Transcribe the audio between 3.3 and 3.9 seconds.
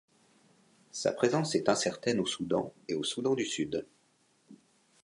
du Sud.